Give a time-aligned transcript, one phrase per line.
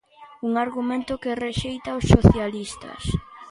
[0.47, 3.03] Un argumento que rexeitan os socialistas.